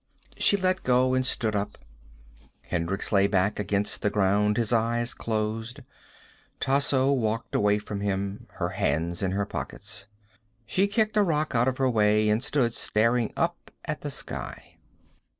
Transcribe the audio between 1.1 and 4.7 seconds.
and stood up. Hendricks lay back against the ground,